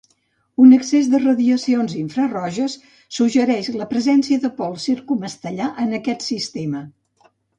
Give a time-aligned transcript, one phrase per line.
[0.61, 2.77] Un excés de radiacions infraroges
[3.19, 6.85] suggereix la presència de pols circumestellar en aquest sistema.